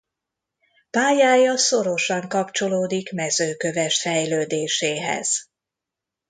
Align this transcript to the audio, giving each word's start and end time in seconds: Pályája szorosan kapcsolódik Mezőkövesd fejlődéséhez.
Pályája 0.89 1.57
szorosan 1.57 2.27
kapcsolódik 2.29 3.11
Mezőkövesd 3.11 4.01
fejlődéséhez. 4.01 5.47